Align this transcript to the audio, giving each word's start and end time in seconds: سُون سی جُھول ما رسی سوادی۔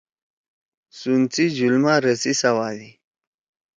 سُون 0.97 1.21
سی 1.33 1.45
جُھول 1.55 1.75
ما 1.83 1.93
رسی 2.05 2.33
سوادی۔ 2.41 2.91